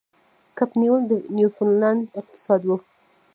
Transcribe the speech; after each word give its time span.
کب 0.57 0.69
نیول 0.81 1.01
د 1.11 1.13
نیوفونډلینډ 1.35 2.01
اقتصاد 2.19 2.61
و. 2.67 2.69